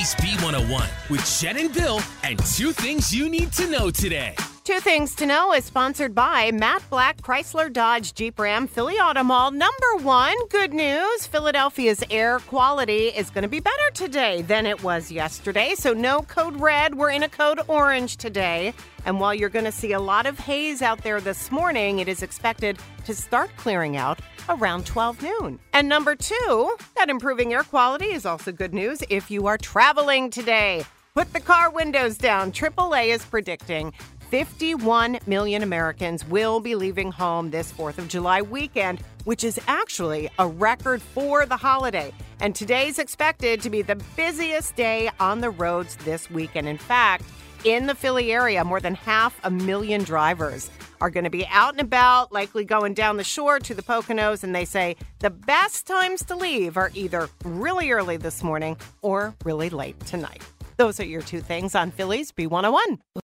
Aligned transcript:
Philly's 0.00 0.14
B101 0.14 1.10
with 1.10 1.40
Jenn 1.40 1.58
and 1.58 1.74
Bill 1.74 2.00
and 2.22 2.38
two 2.38 2.72
things 2.72 3.14
you 3.14 3.28
need 3.28 3.52
to 3.52 3.68
know 3.68 3.90
today. 3.90 4.34
Two 4.70 4.78
Things 4.78 5.16
to 5.16 5.26
Know 5.26 5.52
is 5.52 5.64
sponsored 5.64 6.14
by 6.14 6.52
Matt 6.52 6.88
Blatt 6.90 7.20
Chrysler 7.22 7.72
Dodge 7.72 8.14
Jeep 8.14 8.38
Ram 8.38 8.68
Philly 8.68 9.00
Auto 9.00 9.24
Mall. 9.24 9.50
Number 9.50 9.96
one, 10.00 10.36
good 10.46 10.72
news 10.72 11.26
Philadelphia's 11.26 12.04
air 12.08 12.38
quality 12.38 13.08
is 13.08 13.30
going 13.30 13.42
to 13.42 13.48
be 13.48 13.58
better 13.58 13.90
today 13.92 14.42
than 14.42 14.66
it 14.66 14.80
was 14.84 15.10
yesterday. 15.10 15.74
So, 15.74 15.92
no 15.92 16.22
code 16.22 16.54
red. 16.60 16.94
We're 16.94 17.10
in 17.10 17.24
a 17.24 17.28
code 17.28 17.58
orange 17.66 18.16
today. 18.16 18.72
And 19.04 19.18
while 19.18 19.34
you're 19.34 19.48
going 19.48 19.64
to 19.64 19.72
see 19.72 19.90
a 19.90 19.98
lot 19.98 20.24
of 20.26 20.38
haze 20.38 20.82
out 20.82 21.02
there 21.02 21.20
this 21.20 21.50
morning, 21.50 21.98
it 21.98 22.06
is 22.06 22.22
expected 22.22 22.78
to 23.06 23.12
start 23.12 23.50
clearing 23.56 23.96
out 23.96 24.20
around 24.48 24.86
12 24.86 25.20
noon. 25.20 25.58
And 25.72 25.88
number 25.88 26.14
two, 26.14 26.76
that 26.94 27.10
improving 27.10 27.52
air 27.52 27.64
quality 27.64 28.12
is 28.12 28.24
also 28.24 28.52
good 28.52 28.72
news 28.72 29.02
if 29.10 29.32
you 29.32 29.48
are 29.48 29.58
traveling 29.58 30.30
today. 30.30 30.84
Put 31.12 31.32
the 31.32 31.40
car 31.40 31.70
windows 31.70 32.16
down. 32.16 32.52
AAA 32.52 33.08
is 33.08 33.24
predicting 33.24 33.92
51 34.30 35.18
million 35.26 35.64
Americans 35.64 36.24
will 36.24 36.60
be 36.60 36.76
leaving 36.76 37.10
home 37.10 37.50
this 37.50 37.72
4th 37.72 37.98
of 37.98 38.06
July 38.06 38.40
weekend, 38.40 39.00
which 39.24 39.42
is 39.42 39.58
actually 39.66 40.30
a 40.38 40.46
record 40.46 41.02
for 41.02 41.46
the 41.46 41.56
holiday. 41.56 42.14
And 42.38 42.54
today's 42.54 43.00
expected 43.00 43.60
to 43.62 43.70
be 43.70 43.82
the 43.82 44.00
busiest 44.16 44.76
day 44.76 45.10
on 45.18 45.40
the 45.40 45.50
roads 45.50 45.96
this 46.04 46.30
weekend. 46.30 46.68
In 46.68 46.78
fact, 46.78 47.24
in 47.64 47.86
the 47.86 47.94
Philly 47.96 48.32
area, 48.32 48.64
more 48.64 48.78
than 48.78 48.94
half 48.94 49.38
a 49.42 49.50
million 49.50 50.04
drivers 50.04 50.70
are 51.00 51.10
going 51.10 51.24
to 51.24 51.30
be 51.30 51.44
out 51.46 51.72
and 51.72 51.80
about, 51.80 52.30
likely 52.30 52.64
going 52.64 52.94
down 52.94 53.16
the 53.16 53.24
shore 53.24 53.58
to 53.58 53.74
the 53.74 53.82
Poconos. 53.82 54.44
And 54.44 54.54
they 54.54 54.64
say 54.64 54.96
the 55.18 55.30
best 55.30 55.88
times 55.88 56.24
to 56.26 56.36
leave 56.36 56.76
are 56.76 56.92
either 56.94 57.28
really 57.44 57.90
early 57.90 58.16
this 58.16 58.44
morning 58.44 58.76
or 59.02 59.34
really 59.44 59.70
late 59.70 59.98
tonight. 60.06 60.42
Those 60.76 61.00
are 61.00 61.04
your 61.04 61.22
two 61.22 61.40
things 61.40 61.74
on 61.74 61.90
Philly's 61.90 62.30
B101. 62.30 62.98